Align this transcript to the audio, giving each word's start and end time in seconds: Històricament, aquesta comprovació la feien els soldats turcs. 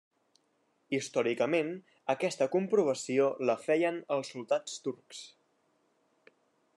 Històricament, 0.97 1.69
aquesta 2.13 2.47
comprovació 2.55 3.29
la 3.51 3.57
feien 3.67 4.03
els 4.17 4.31
soldats 4.35 4.83
turcs. 4.89 5.25